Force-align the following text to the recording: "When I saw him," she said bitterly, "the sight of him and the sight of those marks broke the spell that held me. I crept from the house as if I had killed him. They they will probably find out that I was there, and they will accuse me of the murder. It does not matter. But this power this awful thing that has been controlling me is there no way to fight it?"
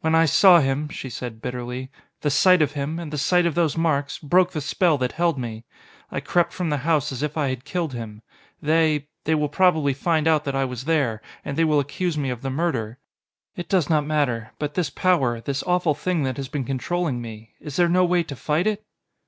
"When 0.00 0.16
I 0.16 0.24
saw 0.24 0.58
him," 0.58 0.88
she 0.88 1.08
said 1.08 1.40
bitterly, 1.40 1.92
"the 2.22 2.28
sight 2.30 2.60
of 2.60 2.72
him 2.72 2.98
and 2.98 3.12
the 3.12 3.16
sight 3.16 3.46
of 3.46 3.54
those 3.54 3.76
marks 3.76 4.18
broke 4.18 4.50
the 4.50 4.60
spell 4.60 4.98
that 4.98 5.12
held 5.12 5.38
me. 5.38 5.64
I 6.10 6.18
crept 6.18 6.52
from 6.52 6.70
the 6.70 6.78
house 6.78 7.12
as 7.12 7.22
if 7.22 7.36
I 7.36 7.50
had 7.50 7.64
killed 7.64 7.92
him. 7.92 8.20
They 8.60 9.06
they 9.22 9.36
will 9.36 9.48
probably 9.48 9.94
find 9.94 10.26
out 10.26 10.42
that 10.42 10.56
I 10.56 10.64
was 10.64 10.86
there, 10.86 11.22
and 11.44 11.56
they 11.56 11.62
will 11.62 11.78
accuse 11.78 12.18
me 12.18 12.30
of 12.30 12.42
the 12.42 12.50
murder. 12.50 12.98
It 13.54 13.68
does 13.68 13.88
not 13.88 14.04
matter. 14.04 14.50
But 14.58 14.74
this 14.74 14.90
power 14.90 15.40
this 15.40 15.62
awful 15.62 15.94
thing 15.94 16.24
that 16.24 16.36
has 16.36 16.48
been 16.48 16.64
controlling 16.64 17.22
me 17.22 17.52
is 17.60 17.76
there 17.76 17.88
no 17.88 18.04
way 18.04 18.24
to 18.24 18.34
fight 18.34 18.66
it?" 18.66 18.82